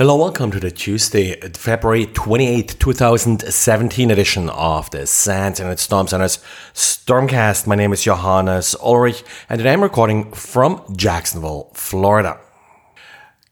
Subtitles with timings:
[0.00, 6.38] Hello, welcome to the Tuesday, February 28th, 2017 edition of the SANS Internet Storm Center's
[6.72, 7.66] Stormcast.
[7.66, 12.40] My name is Johannes Ulrich and today I'm recording from Jacksonville, Florida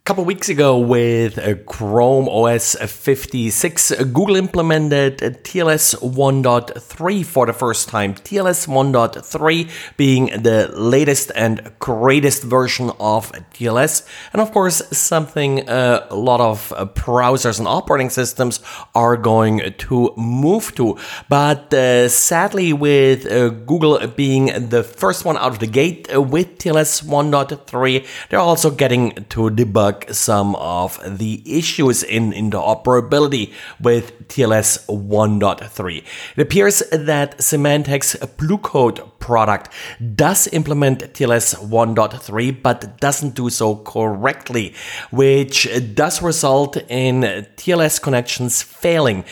[0.09, 8.15] couple weeks ago with Chrome OS 56, Google implemented TLS 1.3 for the first time.
[8.15, 16.07] TLS 1.3 being the latest and greatest version of TLS, and of course, something uh,
[16.09, 18.61] a lot of uh, browsers and operating systems
[18.95, 20.97] are going to move to.
[21.29, 26.57] But uh, sadly, with uh, Google being the first one out of the gate with
[26.57, 34.87] TLS 1.3, they're also getting to debug some of the issues in interoperability with TLS
[34.87, 36.05] 1.3.
[36.37, 39.71] It appears that Symantec's Bluecoat product
[40.15, 44.75] does implement TLS 1.3 but doesn't do so correctly,
[45.11, 47.23] which does result in
[47.57, 49.25] TLS connections failing.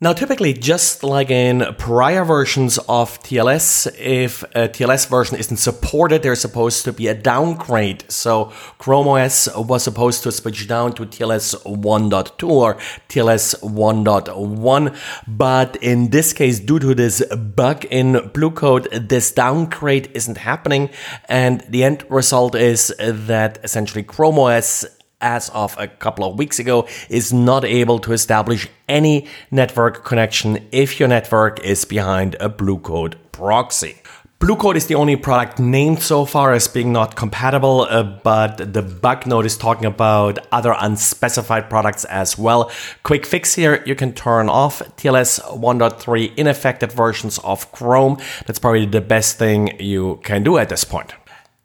[0.00, 6.22] Now, typically, just like in prior versions of TLS, if a TLS version isn't supported,
[6.22, 8.04] there's supposed to be a downgrade.
[8.08, 12.76] So Chrome OS was supposed to switch down to TLS 1.2 or
[13.08, 14.96] TLS 1.1.
[15.26, 20.90] But in this case, due to this bug in Bluecoat, this downgrade isn't happening.
[21.28, 24.86] And the end result is that essentially Chrome OS
[25.20, 30.66] as of a couple of weeks ago, is not able to establish any network connection
[30.72, 33.96] if your network is behind a Bluecoat proxy.
[34.40, 38.82] Bluecoat is the only product named so far as being not compatible, uh, but the
[38.82, 42.70] bug note is talking about other unspecified products as well.
[43.02, 48.16] Quick fix here, you can turn off TLS 1.3 ineffective versions of Chrome.
[48.46, 51.12] That's probably the best thing you can do at this point.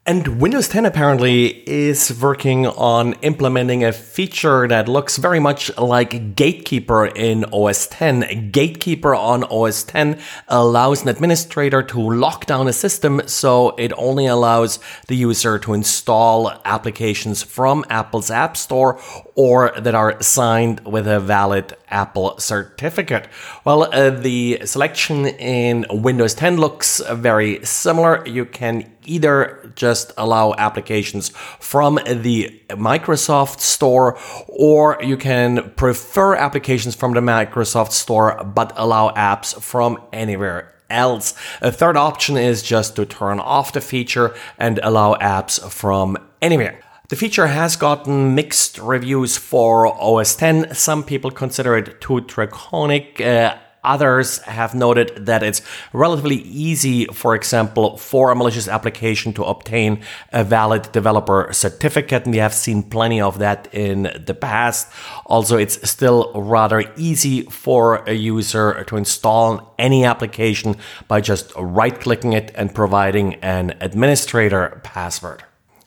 [0.05, 6.35] And Windows 10 apparently is working on implementing a feature that looks very much like
[6.35, 8.51] Gatekeeper in OS 10.
[8.51, 14.25] Gatekeeper on OS 10 allows an administrator to lock down a system so it only
[14.25, 14.77] allows
[15.07, 18.99] the user to install applications from Apple's App Store
[19.35, 23.29] or that are signed with a valid Apple certificate.
[23.63, 28.27] Well, uh, the selection in Windows 10 looks very similar.
[28.27, 36.95] You can either just allow applications from the Microsoft Store, or you can prefer applications
[36.95, 41.33] from the Microsoft Store but allow apps from anywhere else.
[41.61, 46.79] A third option is just to turn off the feature and allow apps from anywhere.
[47.09, 50.73] The feature has gotten mixed reviews for OS 10.
[50.73, 53.19] Some people consider it too draconic.
[53.19, 55.61] Uh, Others have noted that it's
[55.91, 60.01] relatively easy, for example, for a malicious application to obtain
[60.31, 62.23] a valid developer certificate.
[62.23, 64.87] And we have seen plenty of that in the past.
[65.25, 70.77] Also, it's still rather easy for a user to install any application
[71.07, 75.43] by just right clicking it and providing an administrator password.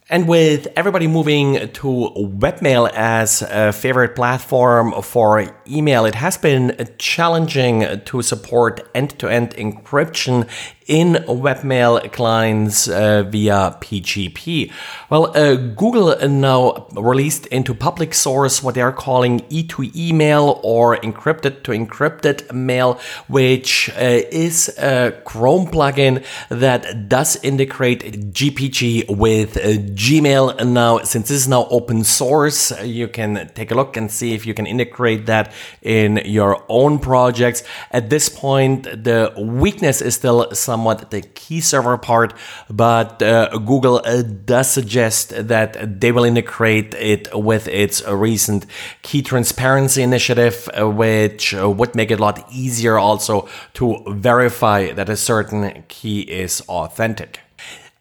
[0.09, 6.77] And with everybody moving to webmail as a favorite platform for email, it has been
[6.97, 10.49] challenging to support end to end encryption
[10.87, 14.72] in webmail clients uh, via PGP.
[15.11, 20.97] Well, uh, Google now released into public source what they are calling E2E mail or
[20.99, 29.56] encrypted to encrypted mail, which uh, is a Chrome plugin that does integrate GPG with
[29.56, 30.62] uh, Gmail.
[30.66, 34.44] Now, since this is now open source, you can take a look and see if
[34.44, 37.62] you can integrate that in your own projects.
[37.92, 42.34] At this point, the weakness is still somewhat the key server part,
[42.68, 48.66] but uh, Google uh, does suggest that they will integrate it with its recent
[49.00, 54.92] key transparency initiative, uh, which uh, would make it a lot easier also to verify
[54.92, 57.45] that a certain key is authentic.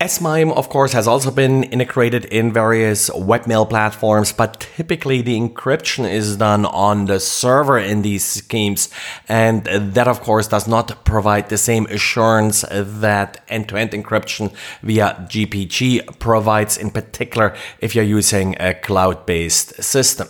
[0.01, 6.09] S-MIME, of course, has also been integrated in various webmail platforms, but typically the encryption
[6.09, 8.89] is done on the server in these schemes.
[9.29, 14.53] And that, of course, does not provide the same assurance that end-to-end encryption
[14.83, 20.27] via GPG provides, in particular if you're using a cloud-based system.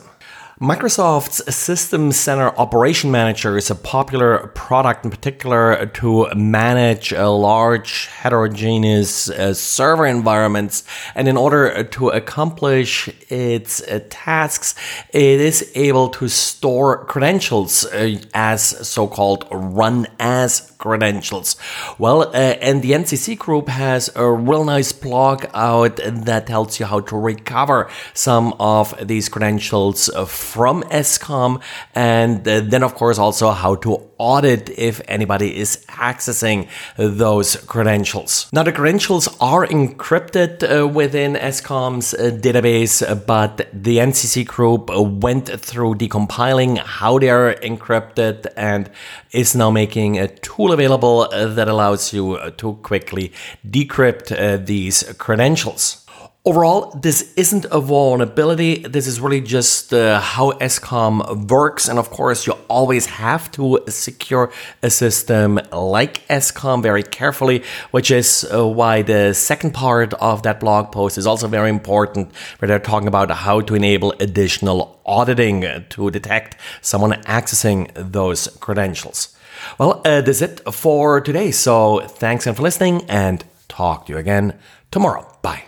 [0.62, 9.30] Microsoft's System Center Operation Manager is a popular product in particular to manage large heterogeneous
[9.30, 10.86] uh, server environments.
[11.14, 14.76] And in order to accomplish its uh, tasks,
[15.10, 21.58] it is able to store credentials uh, as so-called run as credentials.
[21.98, 27.00] Well, and the NCC group has a real nice blog out that tells you how
[27.02, 30.10] to recover some of these credentials
[30.46, 31.62] from SCOM,
[31.94, 38.48] and uh, then, of course, also how to audit if anybody is accessing those credentials.
[38.54, 44.90] Now, the credentials are encrypted uh, within SCOM's uh, database, but the NCC group
[45.24, 48.90] went through decompiling how they are encrypted and
[49.32, 53.34] is now making a tool available that allows you to quickly
[53.68, 56.05] decrypt uh, these credentials.
[56.48, 58.84] Overall, this isn't a vulnerability.
[58.84, 61.88] This is really just uh, how SCOM works.
[61.88, 64.52] And of course, you always have to secure
[64.84, 70.60] a system like SCOM very carefully, which is uh, why the second part of that
[70.60, 75.66] blog post is also very important, where they're talking about how to enable additional auditing
[75.90, 79.36] to detect someone accessing those credentials.
[79.80, 81.50] Well, uh, that's it for today.
[81.50, 84.60] So thanks again for listening and talk to you again
[84.92, 85.26] tomorrow.
[85.42, 85.64] Bye.